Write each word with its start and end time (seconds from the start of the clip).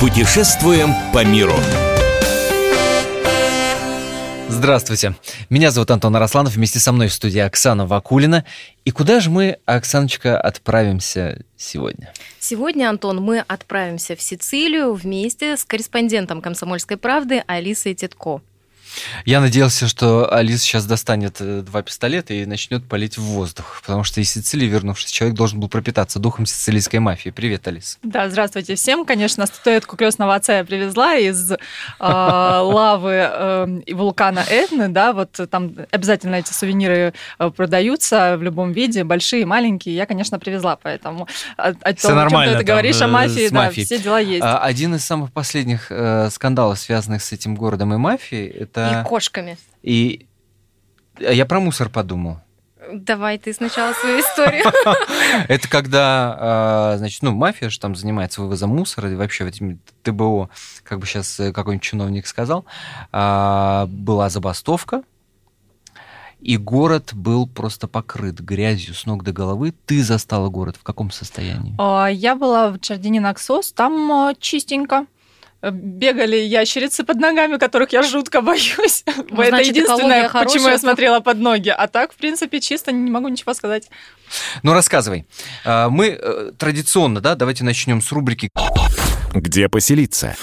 Путешествуем 0.00 0.90
по 1.12 1.24
миру. 1.24 1.54
Здравствуйте. 4.48 5.16
Меня 5.50 5.72
зовут 5.72 5.90
Антон 5.90 6.14
Арасланов. 6.14 6.54
Вместе 6.54 6.78
со 6.78 6.92
мной 6.92 7.08
в 7.08 7.12
студии 7.12 7.40
Оксана 7.40 7.84
Вакулина. 7.84 8.44
И 8.84 8.92
куда 8.92 9.18
же 9.18 9.28
мы, 9.28 9.58
Оксаночка, 9.66 10.40
отправимся 10.40 11.42
сегодня? 11.56 12.12
Сегодня, 12.38 12.88
Антон, 12.88 13.20
мы 13.20 13.40
отправимся 13.40 14.14
в 14.14 14.22
Сицилию 14.22 14.94
вместе 14.94 15.56
с 15.56 15.64
корреспондентом 15.64 16.42
«Комсомольской 16.42 16.96
правды» 16.96 17.42
Алисой 17.48 17.94
Титко. 17.94 18.40
Я 19.24 19.40
надеялся, 19.40 19.88
что 19.88 20.32
Алиса 20.32 20.64
сейчас 20.64 20.86
достанет 20.86 21.36
э, 21.40 21.62
два 21.62 21.82
пистолета 21.82 22.34
и 22.34 22.46
начнет 22.46 22.86
палить 22.88 23.18
в 23.18 23.22
воздух, 23.22 23.80
потому 23.82 24.04
что 24.04 24.20
из 24.20 24.30
Сицилии 24.30 24.66
вернувшись 24.66 25.10
человек 25.10 25.36
должен 25.36 25.60
был 25.60 25.68
пропитаться 25.68 26.18
духом 26.18 26.46
сицилийской 26.46 27.00
мафии. 27.00 27.30
Привет, 27.30 27.66
Алис. 27.68 27.98
Да, 28.02 28.28
здравствуйте 28.28 28.74
всем. 28.74 29.04
Конечно, 29.04 29.46
статуэтку 29.46 29.96
крестного 29.96 30.34
отца 30.34 30.58
я 30.58 30.64
привезла 30.64 31.16
из 31.16 31.52
э, 31.52 31.56
лавы 32.00 33.12
э, 33.12 33.80
вулкана 33.92 34.44
Этны, 34.48 34.88
да, 34.88 35.12
вот 35.12 35.38
там 35.50 35.74
обязательно 35.90 36.36
эти 36.36 36.52
сувениры 36.52 37.14
э, 37.38 37.50
продаются 37.50 38.36
в 38.38 38.42
любом 38.42 38.72
виде, 38.72 39.04
большие, 39.04 39.46
маленькие. 39.46 39.94
Я, 39.94 40.06
конечно, 40.06 40.38
привезла, 40.38 40.76
поэтому 40.76 41.28
о, 41.56 41.68
о 41.80 41.94
Все 41.94 42.08
том, 42.08 42.16
нормально, 42.16 42.52
чем 42.52 42.60
ты 42.60 42.66
говоришь 42.66 43.00
о 43.00 43.04
э, 43.04 43.08
мафии, 43.08 43.48
да, 43.48 43.64
мафией. 43.66 43.86
все 43.86 43.98
дела 43.98 44.18
есть. 44.18 44.42
А, 44.42 44.58
Один 44.58 44.94
из 44.94 45.04
самых 45.04 45.32
последних 45.32 45.86
э, 45.90 46.28
скандалов, 46.30 46.78
связанных 46.78 47.22
с 47.22 47.32
этим 47.32 47.54
городом 47.54 47.94
и 47.94 47.96
мафией, 47.96 48.48
это... 48.48 48.77
И 48.86 49.04
кошками. 49.04 49.56
И 49.82 50.26
я 51.18 51.46
про 51.46 51.60
мусор 51.60 51.88
подумал. 51.88 52.38
Давай 52.92 53.38
ты 53.38 53.52
сначала 53.52 53.92
свою 53.92 54.20
историю. 54.20 54.64
Это 55.48 55.68
когда, 55.68 56.36
а, 56.38 56.94
значит, 56.96 57.22
ну, 57.22 57.32
мафия 57.32 57.68
же 57.68 57.78
там 57.78 57.94
занимается 57.94 58.40
вывозом 58.40 58.70
мусора, 58.70 59.10
и 59.10 59.14
вообще 59.14 59.44
в 59.44 59.48
этим 59.48 59.80
ТБО, 60.02 60.48
как 60.84 60.98
бы 60.98 61.06
сейчас 61.06 61.36
какой-нибудь 61.36 61.82
чиновник 61.82 62.26
сказал, 62.26 62.64
а, 63.12 63.86
была 63.88 64.30
забастовка, 64.30 65.02
и 66.40 66.56
город 66.56 67.10
был 67.14 67.46
просто 67.46 67.88
покрыт 67.88 68.40
грязью 68.40 68.94
с 68.94 69.06
ног 69.06 69.24
до 69.24 69.32
головы. 69.32 69.74
Ты 69.86 70.02
застала 70.02 70.48
город 70.48 70.76
в 70.76 70.84
каком 70.84 71.10
состоянии? 71.10 71.74
А, 71.78 72.06
Я 72.06 72.36
была 72.36 72.70
в 72.70 72.76
Джардине 72.78 73.20
Наксос, 73.20 73.72
там 73.72 74.30
э, 74.30 74.34
чистенько. 74.38 75.06
Э, 75.60 75.70
Бегали 75.72 76.36
ящерицы 76.36 77.04
под 77.04 77.18
ногами, 77.18 77.56
которых 77.56 77.92
я 77.92 78.02
жутко 78.02 78.40
боюсь. 78.42 79.02
Это 79.06 79.24
Ну, 79.28 79.44
значит, 79.44 79.68
единственное, 79.76 80.26
экология 80.26 80.28
почему 80.28 80.48
хорошая. 80.48 80.72
я 80.72 80.78
смотрела 80.78 81.20
под 81.20 81.38
ноги. 81.38 81.68
А 81.70 81.88
так, 81.88 82.12
в 82.12 82.16
принципе, 82.16 82.60
чисто 82.60 82.92
не 82.92 83.10
могу 83.10 83.28
ничего 83.28 83.54
сказать. 83.54 83.88
Ну, 84.62 84.72
рассказывай. 84.72 85.26
А, 85.64 85.88
Мы 85.88 86.08
э, 86.20 86.52
традиционно, 86.58 87.20
да, 87.20 87.34
давайте 87.34 87.64
начнем 87.64 88.00
с 88.00 88.12
рубрики 88.12 88.50
Где 89.34 89.68
поселиться? 89.68 90.36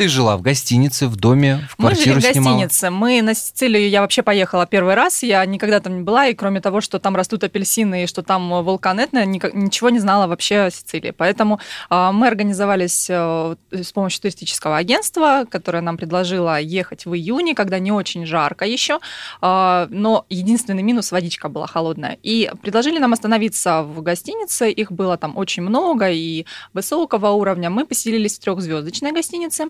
«Ты 0.00 0.08
жила 0.08 0.38
в 0.38 0.40
гостинице, 0.40 1.08
в 1.08 1.16
доме, 1.16 1.68
в 1.68 1.78
Мы 1.78 1.90
жили 1.90 2.04
квартиру 2.04 2.20
в 2.20 2.22
снимала». 2.22 2.54
гостинице. 2.54 2.88
Мы 2.88 3.20
на 3.20 3.34
Сицилию, 3.34 3.86
я 3.90 4.00
вообще 4.00 4.22
поехала 4.22 4.64
первый 4.64 4.94
раз, 4.94 5.22
я 5.22 5.44
никогда 5.44 5.78
там 5.78 5.96
не 5.96 6.00
была, 6.00 6.28
и 6.28 6.32
кроме 6.32 6.62
того, 6.62 6.80
что 6.80 6.98
там 6.98 7.14
растут 7.14 7.44
апельсины 7.44 8.04
и 8.04 8.06
что 8.06 8.22
там 8.22 8.50
э, 8.54 8.62
вулкан 8.62 8.98
Этна, 8.98 9.26
ничего 9.26 9.90
не 9.90 9.98
знала 9.98 10.26
вообще 10.26 10.60
о 10.60 10.70
Сицилии. 10.70 11.10
Поэтому 11.10 11.60
а, 11.90 12.12
мы 12.12 12.28
организовались 12.28 13.08
э, 13.10 13.56
с 13.72 13.92
помощью 13.92 14.22
туристического 14.22 14.78
агентства, 14.78 15.44
которое 15.50 15.82
нам 15.82 15.98
предложило 15.98 16.58
ехать 16.58 17.04
в 17.04 17.14
июне, 17.14 17.54
когда 17.54 17.78
не 17.78 17.92
очень 17.92 18.24
жарко 18.24 18.64
еще, 18.64 19.00
а, 19.42 19.86
но 19.90 20.24
единственный 20.30 20.82
минус– 20.82 21.12
водичка 21.12 21.50
была 21.50 21.66
холодная. 21.66 22.16
И 22.22 22.50
предложили 22.62 22.98
нам 22.98 23.12
остановиться 23.12 23.82
в 23.82 24.00
гостинице, 24.00 24.70
их 24.70 24.92
было 24.92 25.18
там 25.18 25.36
очень 25.36 25.62
много 25.62 26.08
и 26.08 26.46
высокого 26.72 27.32
уровня. 27.32 27.68
Мы 27.68 27.84
поселились 27.84 28.38
в 28.38 28.40
трехзвездочной 28.40 29.12
гостинице, 29.12 29.66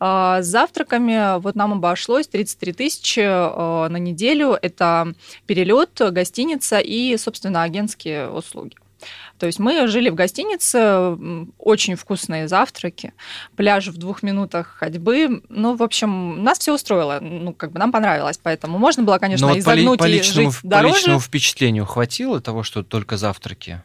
С 0.00 0.40
завтраками 0.44 1.38
вот 1.40 1.54
нам 1.54 1.72
обошлось 1.72 2.26
33 2.28 2.72
тысячи 2.72 3.20
э, 3.20 3.88
на 3.88 3.96
неделю. 3.96 4.56
Это 4.60 5.14
перелет, 5.46 6.00
гостиница 6.10 6.78
и, 6.78 7.16
собственно, 7.16 7.62
агентские 7.62 8.30
услуги. 8.30 8.76
То 9.38 9.46
есть 9.46 9.58
мы 9.58 9.86
жили 9.88 10.08
в 10.08 10.14
гостинице, 10.14 11.16
очень 11.58 11.96
вкусные 11.96 12.48
завтраки, 12.48 13.12
пляж 13.56 13.88
в 13.88 13.98
двух 13.98 14.22
минутах 14.22 14.76
ходьбы. 14.78 15.42
Ну, 15.48 15.76
в 15.76 15.82
общем, 15.82 16.42
нас 16.42 16.58
все 16.58 16.74
устроило. 16.74 17.18
Ну, 17.20 17.52
как 17.52 17.72
бы 17.72 17.78
нам 17.78 17.92
понравилось. 17.92 18.38
Поэтому 18.42 18.78
можно 18.78 19.02
было, 19.02 19.18
конечно, 19.18 19.48
Но 19.48 19.54
вот 19.54 19.64
по, 19.64 19.70
ли- 19.70 19.82
изогнуть 19.82 19.98
по 19.98 20.08
и 20.08 20.12
личному, 20.12 20.50
жить 20.52 20.62
по 20.62 20.68
дороже. 20.68 20.96
личному 20.96 21.20
впечатлению 21.20 21.84
хватило 21.84 22.40
того, 22.40 22.62
что 22.62 22.82
только 22.82 23.16
завтраки? 23.16 23.82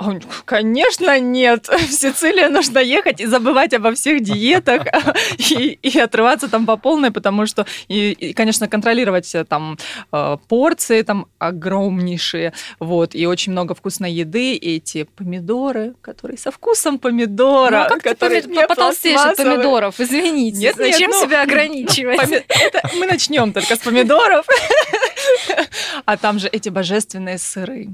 О, 0.00 0.18
Конечно, 0.46 1.20
нет. 1.20 1.68
В 1.68 1.92
Сицилию 1.92 2.50
нужно 2.50 2.78
ехать 2.78 3.20
и 3.20 3.26
забывать 3.26 3.74
обо 3.74 3.92
всех 3.92 4.22
диетах 4.22 4.86
и, 5.38 5.78
и 5.82 5.98
отрываться 5.98 6.48
там 6.48 6.64
по 6.64 6.76
полной, 6.76 7.10
потому 7.10 7.44
что, 7.44 7.66
и, 7.88 8.12
и, 8.12 8.32
конечно, 8.32 8.66
контролировать 8.66 9.34
э, 9.34 9.44
там 9.44 9.76
э, 10.10 10.36
порции 10.48 11.02
там 11.02 11.26
огромнейшие, 11.38 12.54
вот, 12.78 13.14
и 13.14 13.26
очень 13.26 13.52
много 13.52 13.74
вкусной 13.74 14.12
еды, 14.12 14.54
и 14.54 14.76
эти 14.76 15.02
помидоры, 15.02 15.94
которые 16.00 16.38
со 16.38 16.50
вкусом 16.50 16.98
помидора, 16.98 17.70
Ну, 17.70 17.84
а 17.84 17.88
как 17.88 18.02
ты 18.02 18.08
которые 18.08 18.42
не 18.42 18.66
потолстеешь 18.66 19.20
от 19.20 19.36
помидоров? 19.36 20.00
Извините. 20.00 20.60
Нет, 20.60 20.78
нет, 20.78 20.92
Зачем 20.92 21.10
ну, 21.10 21.22
себя 21.22 21.42
ограничивать? 21.42 22.18
Поми- 22.20 22.42
это 22.48 22.90
мы 22.96 23.06
начнем 23.06 23.52
только 23.52 23.76
с 23.76 23.78
помидоров. 23.80 24.46
А 26.06 26.16
там 26.16 26.38
же 26.38 26.48
эти 26.48 26.70
божественные 26.70 27.36
сыры. 27.36 27.88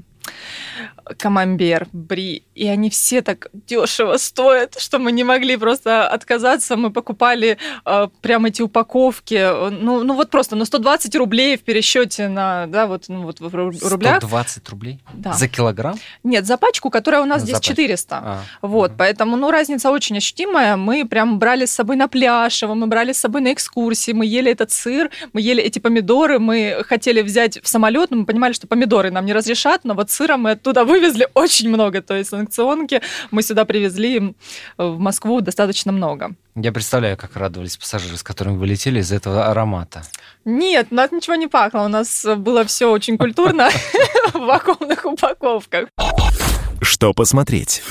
Камамбер, 1.17 1.87
бри, 1.91 2.43
и 2.55 2.67
они 2.67 2.89
все 2.89 3.21
так 3.21 3.47
дешево 3.53 4.17
стоят, 4.17 4.79
что 4.79 4.99
мы 4.99 5.11
не 5.11 5.23
могли 5.23 5.57
просто 5.57 6.07
отказаться. 6.07 6.75
Мы 6.75 6.91
покупали 6.91 7.57
э, 7.85 8.07
прям 8.21 8.45
эти 8.45 8.61
упаковки, 8.61 9.69
ну, 9.71 10.03
ну 10.03 10.13
вот 10.13 10.29
просто, 10.29 10.55
ну 10.55 10.65
120 10.65 11.15
рублей 11.15 11.57
в 11.57 11.61
пересчете 11.61 12.27
на, 12.27 12.67
да, 12.67 12.87
вот, 12.87 13.05
ну 13.07 13.23
вот 13.23 13.39
в 13.39 13.45
ру- 13.55 13.89
рублях. 13.89 14.17
120 14.17 14.69
рублей? 14.69 14.99
Да. 15.13 15.33
За 15.33 15.47
килограмм? 15.47 15.95
Нет, 16.23 16.45
за 16.45 16.57
пачку, 16.57 16.89
которая 16.89 17.21
у 17.21 17.25
нас 17.25 17.41
За 17.41 17.45
здесь 17.47 17.57
пачку. 17.57 17.73
400. 17.75 18.15
А, 18.17 18.41
Вот, 18.61 18.89
мгм. 18.91 18.97
поэтому, 18.97 19.37
ну, 19.37 19.51
разница 19.51 19.91
очень 19.91 20.17
ощутимая. 20.17 20.75
Мы 20.77 21.05
прям 21.07 21.39
брали 21.39 21.65
с 21.65 21.71
собой 21.71 21.95
на 21.95 22.07
пляж, 22.07 22.61
его, 22.61 22.75
мы 22.75 22.87
брали 22.87 23.11
с 23.13 23.19
собой 23.19 23.41
на 23.41 23.53
экскурсии, 23.53 24.11
мы 24.13 24.25
ели 24.25 24.51
этот 24.51 24.71
сыр, 24.71 25.09
мы 25.33 25.41
ели 25.41 25.61
эти 25.63 25.79
помидоры, 25.79 26.39
мы 26.39 26.83
хотели 26.87 27.21
взять 27.21 27.59
в 27.61 27.67
самолет, 27.67 28.11
но 28.11 28.17
мы 28.17 28.25
понимали, 28.25 28.53
что 28.53 28.67
помидоры 28.67 29.11
нам 29.11 29.25
не 29.25 29.33
разрешат, 29.33 29.81
но 29.83 29.93
вот 29.93 30.09
сыра 30.09 30.37
мы 30.37 30.51
оттуда 30.51 30.83
вывезли 30.97 31.27
очень 31.33 31.69
много, 31.69 32.01
то 32.01 32.15
есть 32.15 32.29
санкционки 32.29 33.01
мы 33.31 33.43
сюда 33.43 33.65
привезли 33.65 34.35
в 34.77 34.99
Москву 34.99 35.41
достаточно 35.41 35.91
много. 35.91 36.35
Я 36.55 36.71
представляю, 36.71 37.17
как 37.17 37.35
радовались 37.35 37.77
пассажиры, 37.77 38.17
с 38.17 38.23
которыми 38.23 38.57
вы 38.57 38.67
летели 38.67 38.99
из-за 38.99 39.15
этого 39.15 39.47
аромата. 39.47 40.01
Нет, 40.45 40.87
у 40.91 40.95
нас 40.95 41.11
ничего 41.11 41.35
не 41.35 41.47
пахло, 41.47 41.81
у 41.81 41.87
нас 41.87 42.25
было 42.37 42.65
все 42.65 42.89
очень 42.91 43.17
культурно 43.17 43.69
в 44.33 44.39
вакуумных 44.39 45.05
упаковках. 45.05 45.89
Что 46.81 47.13
посмотреть? 47.13 47.83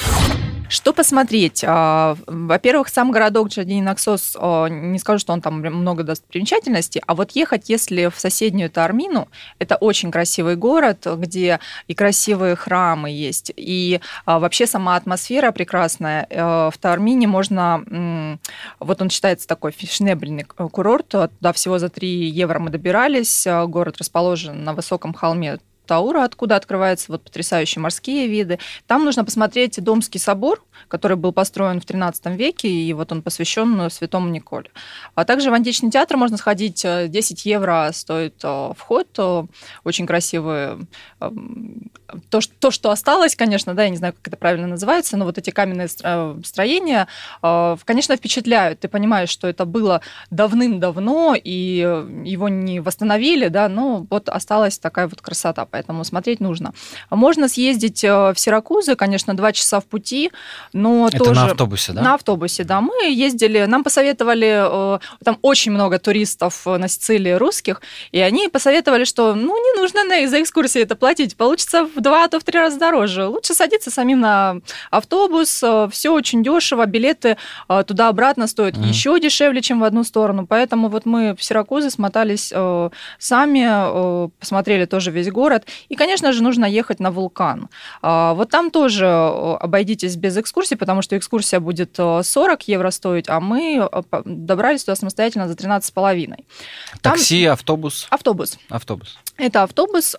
Что 0.69 0.93
посмотреть? 0.93 1.65
А, 1.67 2.17
Во-первых, 2.27 2.89
сам 2.89 3.13
городок 3.13 3.49
Джардини 3.49 3.83
Наксос, 3.83 4.37
а, 4.39 4.67
не 4.67 4.99
скажу, 4.99 5.21
что 5.21 5.33
он 5.33 5.41
там 5.41 5.61
много 5.61 6.03
достопримечательностей, 6.03 7.01
а 7.07 7.15
вот 7.15 7.33
ехать, 7.33 7.69
если 7.69 8.09
в 8.09 8.19
соседнюю 8.19 8.69
Таармину, 8.69 9.29
это 9.61 9.77
очень 9.77 10.11
красивый 10.11 10.57
город, 10.57 11.07
где 11.19 11.61
и 11.87 11.95
красивые 11.95 12.57
храмы 12.57 13.11
есть, 13.11 13.53
и 13.55 14.01
а, 14.25 14.41
вообще 14.41 14.67
сама 14.67 14.97
атмосфера 14.97 15.53
прекрасная. 15.53 16.27
В 16.31 16.75
Таармине 16.81 17.27
можно, 17.27 18.39
вот 18.81 19.03
он 19.03 19.11
считается 19.11 19.47
такой 19.47 19.71
фешнебельный 19.71 20.45
курорт, 20.45 21.09
туда 21.09 21.53
всего 21.53 21.79
за 21.79 21.89
3 21.89 22.29
евро 22.29 22.59
мы 22.59 22.71
добирались, 22.71 23.47
город 23.67 23.97
расположен 23.99 24.65
на 24.65 24.73
высоком 24.73 25.15
холме 25.15 25.59
Таура, 25.87 26.25
откуда 26.25 26.57
открываются 26.57 27.13
вот 27.13 27.23
потрясающие 27.23 27.81
морские 27.81 28.29
виды. 28.29 28.59
Там 28.87 29.05
нужно 29.05 29.25
посмотреть 29.25 29.83
Домский 29.83 30.21
собор, 30.21 30.65
который 30.89 31.17
был 31.17 31.33
построен 31.33 31.81
в 31.81 31.85
13 31.85 32.27
веке, 32.37 32.69
и 32.69 32.93
вот 32.93 33.13
он 33.13 33.23
посвящен 33.23 33.91
святому 33.91 34.29
Николе. 34.29 34.71
А 35.15 35.25
также 35.25 35.51
в 35.51 35.55
античный 35.55 35.91
театр 35.91 36.17
можно 36.17 36.37
сходить, 36.37 36.85
э, 36.85 37.09
10 37.09 37.47
евро 37.47 37.91
стоит 37.93 38.41
э, 38.43 38.73
вход, 38.77 39.09
э, 39.19 39.45
очень 39.85 40.07
красивые. 40.07 40.79
То, 42.31 42.41
то, 42.61 42.71
что 42.71 42.91
осталось, 42.91 43.35
конечно, 43.35 43.75
да, 43.75 43.85
я 43.85 43.91
не 43.91 43.97
знаю, 43.97 44.15
как 44.15 44.29
это 44.29 44.37
правильно 44.37 44.67
называется, 44.67 45.17
но 45.17 45.25
вот 45.25 45.39
эти 45.39 45.51
каменные 45.51 45.87
стро- 45.87 46.45
строения, 46.45 47.09
э, 47.43 47.77
конечно, 47.85 48.17
впечатляют. 48.17 48.81
Ты 48.81 48.89
понимаешь, 48.89 49.31
что 49.31 49.49
это 49.49 49.65
было 49.65 50.01
давным-давно, 50.31 51.35
и 51.37 51.83
э, 51.85 52.23
его 52.25 52.49
не 52.49 52.81
восстановили, 52.81 53.49
да, 53.49 53.69
но 53.69 54.07
вот 54.09 54.29
осталась 54.29 54.79
такая 54.79 55.09
вот 55.09 55.21
красота. 55.21 55.65
Поэтому 55.77 56.05
смотреть 56.05 56.41
нужно. 56.41 56.73
Можно 57.11 57.49
съездить 57.49 58.03
в 58.03 58.35
Сиракузы, 58.37 58.97
конечно, 58.97 59.35
два 59.35 59.53
часа 59.53 59.79
в 59.81 59.85
пути, 59.85 60.31
но 60.73 61.09
Это 61.09 61.19
тоже... 61.19 61.35
на 61.35 61.47
автобусе, 61.47 61.93
да? 61.93 62.03
На 62.03 62.15
автобусе, 62.15 62.65
да. 62.65 62.81
Мы 62.81 63.13
ездили, 63.13 63.67
нам 63.67 63.85
посоветовали, 63.85 64.99
там 65.23 65.39
очень 65.43 65.73
много 65.73 65.99
туристов 65.99 66.65
на 66.65 66.89
Сицилии 66.89 67.33
русских, 67.33 67.83
и 68.11 68.21
они 68.21 68.49
посоветовали, 68.49 69.05
что 69.05 69.35
ну 69.35 69.55
не 69.59 69.79
нужно 69.79 70.05
на, 70.05 70.27
за 70.27 70.41
экскурсии 70.43 70.81
это 70.81 70.97
платить, 70.97 71.37
получится 71.37 71.85
в 71.85 72.01
два, 72.01 72.25
а 72.25 72.29
то 72.29 72.41
в 72.41 72.45
три 72.45 72.59
раза 72.59 72.79
дороже. 72.79 73.27
Лучше 73.27 73.53
садиться 73.53 73.91
самим 73.91 74.21
на 74.21 74.57
автобус, 74.91 75.63
все 75.91 76.11
очень 76.11 76.43
дешево, 76.43 76.87
билеты 76.87 77.37
туда-обратно 77.69 78.47
стоят 78.47 78.77
mm. 78.77 78.87
еще 78.87 79.21
дешевле, 79.21 79.61
чем 79.61 79.81
в 79.81 79.85
одну 79.85 80.05
сторону. 80.05 80.47
Поэтому 80.47 80.89
вот 80.89 81.05
мы 81.05 81.35
в 81.35 81.45
Сиракузы 81.45 81.91
смотались 81.91 82.53
э, 82.55 82.91
сами, 83.19 83.67
э, 83.67 84.29
посмотрели 84.41 84.87
тоже 84.87 85.11
весь 85.11 85.31
город. 85.31 85.66
И, 85.89 85.97
конечно 85.97 86.33
же, 86.33 86.43
нужно 86.43 86.65
ехать 86.65 87.01
на 87.01 87.11
вулкан. 87.11 87.69
Э, 88.03 88.33
вот 88.35 88.51
там 88.51 88.71
тоже 88.71 89.07
обойдитесь 89.07 90.17
без 90.17 90.37
экскурсии, 90.37 90.75
потому 90.75 91.03
что 91.03 91.17
экскурсия 91.17 91.61
будет 91.61 91.97
40 91.97 92.69
евро 92.69 92.91
стоить, 92.91 93.29
а 93.29 93.41
мы 93.41 93.89
добрались 94.25 94.85
туда 94.85 94.97
самостоятельно 94.97 95.49
за 95.49 95.55
13,5. 95.55 96.45
Там... 97.01 97.13
Такси, 97.13 97.45
автобус? 97.45 98.07
Автобус. 98.11 98.59
Автобус. 98.69 99.19
Это 99.37 99.63
автобус, 99.65 100.17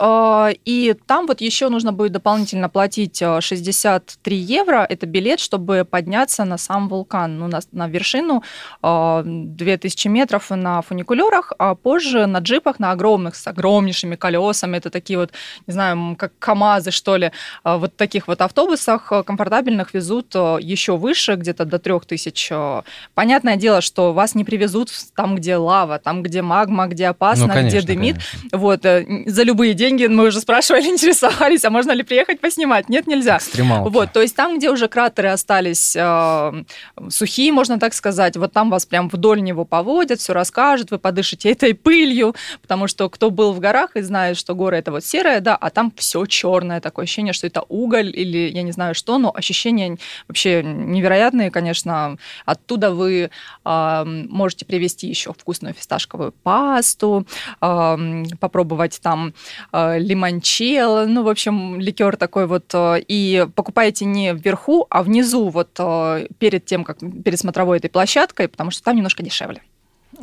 и 0.65 0.95
там 1.07 1.25
вот 1.25 1.41
еще 1.41 1.69
нужно 1.69 1.91
будет 1.91 2.11
дополнительно 2.11 2.69
платить 2.69 3.23
63 3.39 4.37
евро. 4.37 4.85
Это 4.87 5.07
билет, 5.07 5.39
чтобы 5.39 5.85
подняться 5.89 6.45
на 6.45 6.57
сам 6.57 6.87
вулкан, 6.87 7.39
ну, 7.39 7.47
на, 7.47 7.61
на 7.71 7.87
вершину 7.87 8.43
2000 8.83 10.07
метров 10.07 10.49
на 10.51 10.81
фуникулерах, 10.81 11.53
а 11.57 11.75
позже 11.75 12.25
на 12.25 12.39
джипах, 12.39 12.79
на 12.79 12.91
огромных, 12.91 13.35
с 13.35 13.47
огромнейшими 13.47 14.15
колесами. 14.15 14.77
Это 14.77 14.89
такие 14.89 15.19
вот, 15.19 15.31
не 15.65 15.73
знаю, 15.73 16.15
как 16.17 16.31
КАМАЗы, 16.39 16.91
что 16.91 17.17
ли. 17.17 17.31
Вот 17.63 17.95
таких 17.95 18.27
вот 18.27 18.41
автобусах 18.41 19.11
комфортабельных 19.25 19.93
везут 19.93 20.33
еще 20.35 20.97
выше, 20.97 21.35
где-то 21.35 21.65
до 21.65 21.79
3000. 21.79 22.83
Понятное 23.13 23.55
дело, 23.55 23.81
что 23.81 24.13
вас 24.13 24.35
не 24.35 24.43
привезут 24.43 24.91
там, 25.15 25.35
где 25.35 25.57
лава, 25.57 25.99
там, 25.99 26.23
где 26.23 26.41
магма, 26.41 26.87
где 26.87 27.07
опасно, 27.07 27.47
ну, 27.47 27.53
конечно, 27.53 27.77
где 27.77 27.87
дымит. 27.87 28.17
Конечно. 28.17 28.57
Вот 28.57 28.81
за 28.83 29.43
любые 29.43 29.73
деньги 29.73 30.05
мы 30.07 30.27
уже 30.27 30.39
спрашивали, 30.41 30.83
интересовались, 30.87 31.65
а 31.65 31.69
можно 31.69 31.91
ли 31.91 32.03
приехать 32.03 32.39
поснимать? 32.39 32.89
Нет, 32.89 33.07
нельзя. 33.07 33.37
Экстремалки. 33.37 33.91
Вот, 33.91 34.11
то 34.13 34.21
есть 34.21 34.35
там, 34.35 34.57
где 34.57 34.69
уже 34.69 34.87
кратеры 34.87 35.29
остались 35.29 35.95
э, 35.95 36.63
сухие, 37.09 37.51
можно 37.51 37.79
так 37.79 37.93
сказать, 37.93 38.37
вот 38.37 38.53
там 38.53 38.69
вас 38.69 38.85
прям 38.85 39.09
вдоль 39.09 39.41
него 39.41 39.65
поводят, 39.65 40.19
все 40.19 40.33
расскажут, 40.33 40.91
вы 40.91 40.99
подышите 40.99 41.51
этой 41.51 41.73
пылью, 41.73 42.35
потому 42.61 42.87
что 42.87 43.09
кто 43.09 43.29
был 43.29 43.53
в 43.53 43.59
горах 43.59 43.95
и 43.95 44.01
знает, 44.01 44.37
что 44.37 44.55
горы 44.55 44.77
это 44.77 44.91
вот 44.91 45.03
серое, 45.27 45.41
да, 45.41 45.55
а 45.55 45.69
там 45.69 45.91
все 45.95 46.25
черное, 46.25 46.79
такое 46.81 47.03
ощущение, 47.03 47.33
что 47.33 47.47
это 47.47 47.63
уголь 47.69 48.11
или 48.13 48.49
я 48.49 48.63
не 48.63 48.71
знаю 48.71 48.95
что, 48.95 49.17
но 49.17 49.31
ощущения 49.33 49.97
вообще 50.27 50.63
невероятные, 50.63 51.51
конечно. 51.51 52.17
Оттуда 52.45 52.91
вы 52.91 53.29
э, 53.65 54.03
можете 54.05 54.65
привезти 54.65 55.07
еще 55.07 55.33
вкусную 55.33 55.73
фисташковую 55.73 56.31
пасту, 56.43 57.25
э, 57.61 58.23
попробовать 58.39 58.99
там 59.01 59.33
э, 59.73 59.99
лимончелло, 59.99 61.05
ну, 61.07 61.23
в 61.23 61.29
общем, 61.29 61.79
ликер 61.79 62.17
такой 62.17 62.47
вот, 62.47 62.71
э, 62.73 63.01
и 63.07 63.47
покупаете 63.55 64.05
не 64.05 64.33
вверху, 64.33 64.87
а 64.89 65.03
внизу, 65.03 65.49
вот 65.49 65.69
э, 65.79 66.27
перед 66.39 66.65
тем, 66.65 66.83
как 66.83 66.99
перед 66.99 67.39
смотровой 67.39 67.77
этой 67.77 67.89
площадкой, 67.89 68.47
потому 68.47 68.71
что 68.71 68.83
там 68.83 68.95
немножко 68.95 69.23
дешевле. 69.23 69.61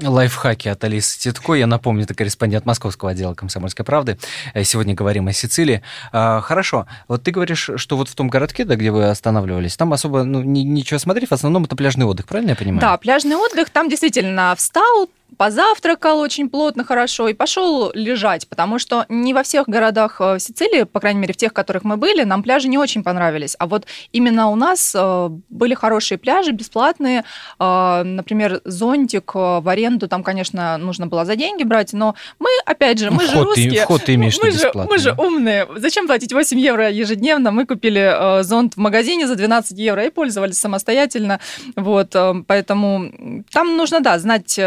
Лайфхаки 0.02 0.68
от 0.68 0.82
Алисы 0.84 1.18
Титко. 1.18 1.54
Я 1.54 1.66
напомню, 1.66 2.04
это 2.04 2.14
корреспондент 2.14 2.66
Московского 2.66 3.12
отдела 3.12 3.34
«Комсомольской 3.34 3.84
правды». 3.84 4.18
Э, 4.52 4.64
сегодня 4.64 4.94
говорим 4.94 5.28
о 5.28 5.32
Сицилии. 5.32 5.82
А, 6.12 6.40
хорошо. 6.40 6.86
Вот 7.08 7.22
ты 7.22 7.30
говоришь, 7.30 7.70
что 7.76 7.96
вот 7.96 8.08
в 8.08 8.14
том 8.14 8.28
городке, 8.28 8.64
да, 8.64 8.76
где 8.76 8.90
вы 8.90 9.08
останавливались, 9.08 9.76
там 9.76 9.92
особо 9.92 10.24
ну, 10.24 10.42
ничего 10.42 10.98
смотреть, 10.98 11.30
в 11.30 11.34
основном 11.34 11.64
это 11.64 11.76
пляжный 11.76 12.06
отдых, 12.06 12.26
правильно 12.26 12.50
я 12.50 12.56
понимаю? 12.56 12.80
Да, 12.80 12.96
пляжный 12.96 13.36
отдых. 13.36 13.70
Там 13.70 13.88
действительно 13.88 14.54
встал, 14.56 15.08
позавтракал 15.36 16.20
очень 16.20 16.48
плотно, 16.48 16.84
хорошо, 16.84 17.28
и 17.28 17.34
пошел 17.34 17.90
лежать, 17.94 18.48
потому 18.48 18.78
что 18.78 19.06
не 19.08 19.34
во 19.34 19.42
всех 19.42 19.68
городах 19.68 20.16
э, 20.20 20.38
Сицилии, 20.38 20.84
по 20.84 21.00
крайней 21.00 21.20
мере, 21.20 21.34
в 21.34 21.36
тех, 21.36 21.50
в 21.50 21.54
которых 21.54 21.84
мы 21.84 21.96
были, 21.96 22.24
нам 22.24 22.42
пляжи 22.42 22.68
не 22.68 22.78
очень 22.78 23.02
понравились. 23.02 23.56
А 23.58 23.66
вот 23.66 23.86
именно 24.12 24.50
у 24.50 24.56
нас 24.56 24.94
э, 24.96 25.28
были 25.48 25.74
хорошие 25.74 26.18
пляжи, 26.18 26.52
бесплатные. 26.52 27.24
Э, 27.58 28.02
например, 28.04 28.60
зонтик 28.64 29.34
в 29.34 29.68
аренду, 29.68 30.08
там, 30.08 30.22
конечно, 30.22 30.78
нужно 30.78 31.06
было 31.06 31.24
за 31.24 31.36
деньги 31.36 31.64
брать, 31.64 31.92
но 31.92 32.14
мы, 32.38 32.48
опять 32.66 32.98
же, 32.98 33.10
мы 33.10 33.24
вход 33.24 33.30
же 33.30 33.44
русские. 33.44 33.70
Ты, 33.70 33.80
вход 33.82 34.04
ты 34.04 34.14
имеешь 34.14 34.38
мы, 34.42 34.50
же, 34.50 34.70
мы 34.74 34.98
же 34.98 35.14
умные. 35.16 35.66
Зачем 35.76 36.06
платить 36.06 36.32
8 36.32 36.58
евро 36.58 36.90
ежедневно? 36.90 37.50
Мы 37.50 37.66
купили 37.66 38.42
зонт 38.42 38.74
в 38.74 38.78
магазине 38.78 39.26
за 39.26 39.34
12 39.36 39.78
евро 39.78 40.04
и 40.04 40.10
пользовались 40.10 40.58
самостоятельно. 40.58 41.40
Вот, 41.76 42.14
поэтому 42.46 43.44
там 43.50 43.76
нужно, 43.76 44.00
да, 44.00 44.18
знать 44.18 44.58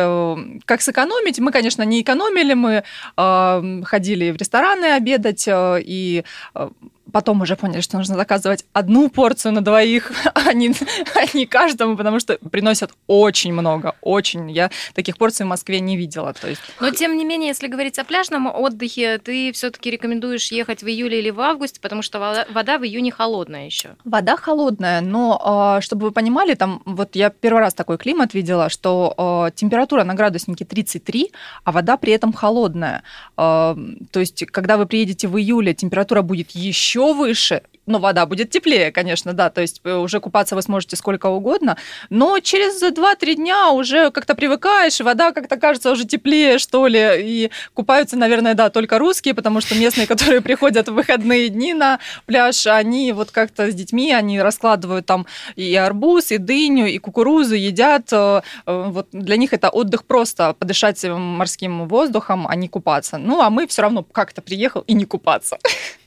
как 0.66 0.82
сэкономить? 0.82 1.40
Мы, 1.40 1.52
конечно, 1.52 1.84
не 1.84 2.02
экономили, 2.02 2.54
мы 2.54 2.84
э, 3.18 3.82
ходили 3.84 4.32
в 4.32 4.38
рестораны 4.38 4.96
обедать, 4.96 5.48
э, 5.48 5.82
и 5.82 6.24
э, 6.56 6.70
потом 7.12 7.42
уже 7.42 7.56
поняли, 7.56 7.82
что 7.82 7.98
нужно 7.98 8.16
заказывать 8.16 8.66
одну 8.74 9.10
порцию 9.10 9.54
на 9.54 9.62
двоих, 9.64 10.12
а 10.34 10.54
не, 10.54 10.74
а 11.16 11.38
не 11.38 11.46
каждому, 11.46 11.98
потому 11.98 12.20
что 12.20 12.38
приносят 12.52 12.92
очень 13.08 13.54
много, 13.54 13.96
очень. 14.02 14.50
Я 14.52 14.72
таких 14.94 15.18
порций 15.18 15.46
в 15.46 15.50
Москве 15.50 15.80
не 15.80 15.98
видела. 15.98 16.34
То 16.34 16.48
есть... 16.48 16.62
Но, 16.80 16.90
тем 16.92 17.18
не 17.18 17.26
менее, 17.26 17.50
если 17.50 17.68
говорить 17.68 18.00
о 18.00 18.04
пляжном 18.04 18.48
отдыхе, 18.48 19.18
ты 19.20 19.52
все-таки 19.52 19.92
рекомендуешь 19.92 20.52
ехать 20.52 20.84
в 20.84 20.88
июле 20.88 21.20
или 21.20 21.30
в 21.30 21.40
августе, 21.40 21.80
потому 21.80 22.02
что 22.02 22.46
вода 22.50 22.78
в 22.78 22.84
июне 22.84 23.12
холодная 23.12 23.66
еще. 23.66 23.96
Вода 24.04 24.38
холодная, 24.38 25.02
но, 25.02 25.42
а, 25.44 25.82
чтобы 25.82 26.08
вы 26.08 26.12
понимали, 26.12 26.54
там, 26.54 26.82
вот 26.86 27.16
я 27.16 27.30
первый 27.30 27.60
раз 27.60 27.74
такой 27.74 27.98
климат 27.98 28.34
видела, 28.34 28.70
что 28.70 29.14
а, 29.18 29.52
температура 29.52 30.04
на 30.04 30.14
градуснике 30.14 30.66
33, 30.66 31.32
а 31.64 31.72
вода 31.72 31.98
при 31.98 32.14
этом 32.14 32.34
холодная. 32.34 33.04
А, 33.36 33.78
то 34.12 34.20
есть, 34.20 34.46
когда 34.48 34.78
вы 34.78 34.86
приедете 34.86 35.28
в 35.28 35.38
июле, 35.38 35.74
температура 35.74 36.22
будет 36.22 36.52
еще 36.52 36.97
еще 36.98 37.14
выше, 37.14 37.62
но 37.86 38.00
вода 38.00 38.26
будет 38.26 38.50
теплее, 38.50 38.92
конечно, 38.92 39.34
да, 39.34 39.50
то 39.50 39.62
есть 39.62 39.82
э, 39.84 39.94
уже 39.94 40.20
купаться 40.20 40.56
вы 40.56 40.62
сможете 40.62 40.96
сколько 40.96 41.28
угодно, 41.28 41.78
но 42.10 42.40
через 42.40 42.82
2-3 42.84 43.36
дня 43.36 43.70
уже 43.72 44.12
как-то 44.12 44.36
привыкаешь, 44.36 45.00
вода 45.00 45.32
как-то 45.32 45.58
кажется 45.58 45.92
уже 45.92 46.06
теплее, 46.06 46.58
что 46.58 46.88
ли, 46.88 47.00
и 47.20 47.52
купаются, 47.74 48.18
наверное, 48.18 48.56
да, 48.56 48.70
только 48.70 49.00
русские, 49.00 49.34
потому 49.34 49.62
что 49.62 49.76
местные, 49.76 50.08
которые 50.14 50.42
приходят 50.42 50.90
в 50.90 50.94
выходные 50.94 51.50
дни 51.50 51.74
на 51.74 52.00
пляж, 52.26 52.68
они 52.68 53.14
вот 53.14 53.32
как-то 53.32 53.72
с 53.72 53.74
детьми, 53.74 54.12
они 54.12 54.42
раскладывают 54.42 55.06
там 55.06 55.26
и 55.56 55.74
арбуз, 55.76 56.32
и 56.32 56.38
дыню, 56.38 56.88
и 56.88 56.98
кукурузу, 56.98 57.56
едят, 57.56 58.12
э, 58.12 58.42
э, 58.66 58.84
вот 58.88 59.08
для 59.12 59.38
них 59.38 59.54
это 59.54 59.70
отдых 59.70 60.04
просто, 60.04 60.54
подышать 60.54 61.04
морским 61.06 61.88
воздухом, 61.88 62.48
а 62.48 62.56
не 62.56 62.68
купаться. 62.68 63.18
Ну, 63.18 63.42
а 63.42 63.50
мы 63.50 63.68
все 63.68 63.84
равно 63.84 64.04
как-то 64.04 64.42
приехал 64.42 64.82
и 64.82 64.94
не 64.94 65.06
купаться. 65.06 65.58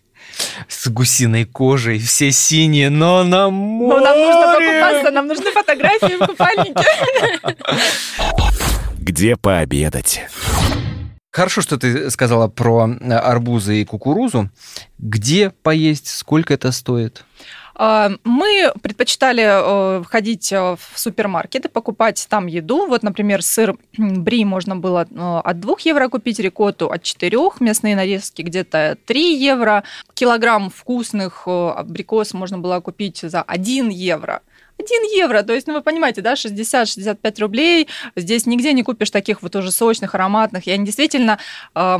с 0.68 0.88
гусиной 0.88 1.44
кожей, 1.44 1.99
все 1.99 2.30
синие, 2.32 2.90
но 2.90 3.23
на 3.25 3.50
море. 3.50 4.00
Но 4.00 4.04
нам 4.04 4.18
нужно 4.18 4.54
покупаться, 4.54 5.11
нам 5.11 5.26
нужны 5.26 5.52
фотографии 5.52 6.23
в 6.23 6.26
купальнике. 6.26 6.85
Где 8.99 9.37
пообедать? 9.37 10.23
Хорошо, 11.32 11.61
что 11.61 11.78
ты 11.78 12.11
сказала 12.11 12.49
про 12.49 12.90
арбузы 13.09 13.80
и 13.80 13.85
кукурузу. 13.85 14.50
Где 14.99 15.50
поесть, 15.50 16.09
сколько 16.09 16.54
это 16.54 16.73
стоит? 16.73 17.25
А, 17.82 18.10
мы 18.25 18.75
предпочитали 18.82 19.42
э, 19.42 20.04
ходить 20.04 20.52
э, 20.52 20.76
в 20.76 20.99
супермаркеты, 20.99 21.70
покупать 21.70 22.26
там 22.28 22.46
еду. 22.46 22.87
Вот, 22.87 23.02
например, 23.02 23.40
сыр 23.42 23.78
бри 23.96 24.44
можно 24.44 24.76
было 24.76 25.08
э, 25.10 25.40
от 25.42 25.60
2 25.60 25.76
евро 25.84 26.08
купить, 26.08 26.38
рикотту 26.40 26.90
от 26.90 27.02
4, 27.02 27.38
мясные 27.60 27.96
нарезки 27.96 28.42
где-то 28.42 28.99
3 29.06 29.34
евро. 29.34 29.82
Килограмм 30.12 30.68
вкусных 30.68 31.49
абрикос 31.49 32.34
можно 32.34 32.58
было 32.58 32.80
купить 32.80 33.20
за 33.22 33.40
1 33.40 33.88
евро. 33.88 34.42
1 34.80 35.18
евро, 35.18 35.42
то 35.42 35.52
есть, 35.52 35.66
ну, 35.66 35.75
вы 35.75 35.82
понимаете, 35.82 36.22
да, 36.22 36.34
60-65 36.34 37.40
рублей, 37.40 37.88
здесь 38.16 38.46
нигде 38.46 38.72
не 38.72 38.82
купишь 38.82 39.10
таких 39.10 39.42
вот 39.42 39.56
уже 39.56 39.70
сочных, 39.70 40.14
ароматных, 40.14 40.66
и 40.66 40.70
они 40.70 40.84
действительно 40.84 41.38
э, 41.75 41.99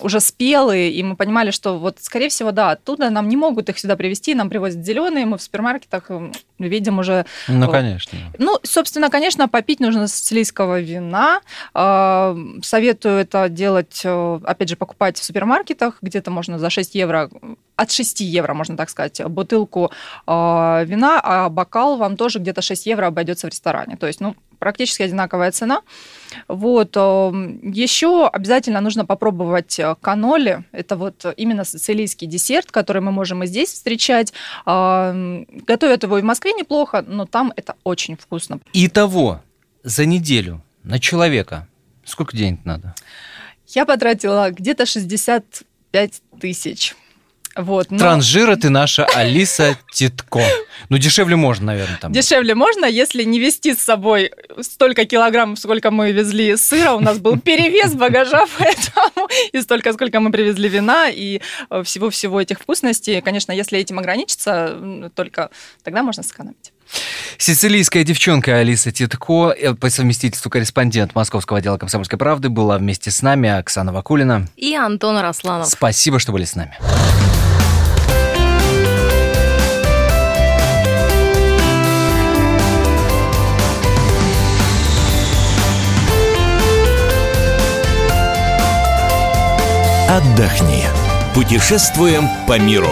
уже 0.00 0.20
спелые, 0.20 0.92
и 0.92 1.02
мы 1.02 1.16
понимали, 1.16 1.50
что 1.50 1.78
вот, 1.78 1.98
скорее 2.00 2.28
всего, 2.28 2.52
да, 2.52 2.72
оттуда 2.72 3.10
нам 3.10 3.28
не 3.28 3.36
могут 3.36 3.68
их 3.68 3.78
сюда 3.78 3.96
привезти, 3.96 4.34
нам 4.34 4.50
привозят 4.50 4.84
зеленые, 4.84 5.26
мы 5.26 5.38
в 5.38 5.42
супермаркетах 5.42 6.10
видим 6.58 6.98
уже... 6.98 7.26
Ну, 7.46 7.70
конечно. 7.70 8.18
Ну, 8.38 8.58
собственно, 8.62 9.10
конечно, 9.10 9.48
попить 9.48 9.80
нужно 9.80 10.08
сицилийского 10.08 10.80
вина, 10.80 11.40
э, 11.74 12.36
советую 12.62 13.18
это 13.18 13.48
делать, 13.48 14.00
э, 14.04 14.40
опять 14.44 14.68
же, 14.68 14.76
покупать 14.76 15.18
в 15.18 15.24
супермаркетах, 15.24 15.98
где-то 16.02 16.30
можно 16.30 16.58
за 16.58 16.70
6 16.70 16.94
евро 16.94 17.30
от 17.78 17.90
6 17.90 18.20
евро, 18.20 18.54
можно 18.54 18.76
так 18.76 18.90
сказать, 18.90 19.24
бутылку 19.24 19.90
э, 20.26 20.84
вина, 20.84 21.20
а 21.22 21.48
бокал 21.48 21.96
вам 21.96 22.16
тоже 22.16 22.38
где-то 22.38 22.62
6 22.62 22.86
евро 22.86 23.06
обойдется 23.06 23.46
в 23.46 23.50
ресторане. 23.50 23.96
То 23.96 24.06
есть, 24.06 24.20
ну, 24.20 24.34
практически 24.58 25.02
одинаковая 25.02 25.52
цена. 25.52 25.82
Вот. 26.48 26.96
Еще 26.96 28.26
обязательно 28.26 28.80
нужно 28.80 29.06
попробовать 29.06 29.80
каноли. 30.00 30.64
Это 30.72 30.96
вот 30.96 31.24
именно 31.36 31.64
сицилийский 31.64 32.26
десерт, 32.26 32.70
который 32.72 33.00
мы 33.00 33.12
можем 33.12 33.44
и 33.44 33.46
здесь 33.46 33.72
встречать. 33.72 34.32
Готовят 34.64 36.02
его 36.02 36.18
и 36.18 36.22
в 36.22 36.24
Москве 36.24 36.52
неплохо, 36.52 37.04
но 37.06 37.24
там 37.24 37.52
это 37.54 37.76
очень 37.84 38.16
вкусно. 38.16 38.58
Итого, 38.72 39.42
за 39.84 40.06
неделю 40.06 40.60
на 40.82 40.98
человека 40.98 41.68
сколько 42.08 42.36
денег 42.36 42.64
надо? 42.64 42.94
Я 43.68 43.84
потратила 43.84 44.50
где-то 44.50 44.86
65 44.86 46.22
тысяч. 46.40 46.96
Вот, 47.56 47.90
но... 47.90 47.98
Транжира 47.98 48.56
ты 48.56 48.70
наша 48.70 49.04
Алиса 49.04 49.76
Титко. 49.92 50.42
Ну, 50.88 50.98
дешевле 50.98 51.36
можно, 51.36 51.66
наверное, 51.66 51.98
там. 52.00 52.12
Дешевле 52.12 52.54
можно, 52.54 52.86
если 52.86 53.24
не 53.24 53.40
вести 53.40 53.74
с 53.74 53.78
собой 53.78 54.30
столько 54.60 55.04
килограммов, 55.04 55.58
сколько 55.58 55.90
мы 55.90 56.12
везли 56.12 56.56
сыра. 56.56 56.92
У 56.92 57.00
нас 57.00 57.18
был 57.18 57.38
перевес 57.38 57.94
багажа, 57.94 58.44
поэтому 58.58 59.28
и 59.52 59.60
столько, 59.60 59.92
сколько 59.92 60.20
мы 60.20 60.30
привезли 60.30 60.68
вина 60.68 61.08
и 61.10 61.40
э, 61.70 61.82
всего-всего 61.82 62.40
этих 62.40 62.60
вкусностей. 62.60 63.20
Конечно, 63.20 63.52
если 63.52 63.78
этим 63.78 63.98
ограничиться, 63.98 65.10
только 65.14 65.50
тогда 65.82 66.02
можно 66.02 66.22
сэкономить. 66.22 66.72
Сицилийская 67.38 68.04
девчонка 68.04 68.56
Алиса 68.56 68.90
Титко, 68.90 69.50
э, 69.50 69.74
по 69.74 69.90
совместительству 69.90 70.50
корреспондент 70.50 71.14
Московского 71.14 71.58
отдела 71.58 71.78
«Комсомольской 71.78 72.18
правды», 72.18 72.48
была 72.48 72.78
вместе 72.78 73.10
с 73.10 73.22
нами 73.22 73.48
Оксана 73.48 73.92
Вакулина. 73.92 74.48
И 74.56 74.74
Антон 74.74 75.18
Росланов. 75.18 75.68
Спасибо, 75.68 76.18
что 76.18 76.32
были 76.32 76.44
с 76.44 76.56
нами. 76.56 76.76
Отдохни. 90.08 90.86
Путешествуем 91.34 92.28
по 92.46 92.58
миру. 92.58 92.90